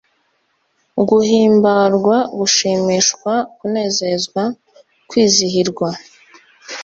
[1.07, 4.43] guhimbarwa gushimishwa, kunezezwa,
[5.09, 5.89] kwizihirwa